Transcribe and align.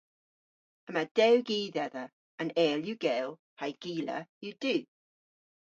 Yma 0.87 1.03
dew 1.17 1.35
gi 1.47 1.59
dhedha. 1.75 2.05
An 2.41 2.49
eyl 2.65 2.81
yw 2.89 2.97
gell 3.03 3.31
ha'y 3.59 3.71
gila 3.83 4.17
yw 4.43 4.53
du. 4.61 4.75